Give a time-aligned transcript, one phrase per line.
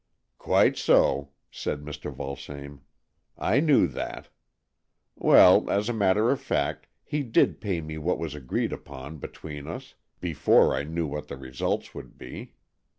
[0.49, 2.11] "Quite so," said Mr.
[2.11, 2.79] Vulsame."
[3.37, 4.29] I knew that.
[5.15, 9.67] Well, as a matter of fact, he did pay me what was agreed upon between
[9.67, 12.55] us, before I knew what the result would be.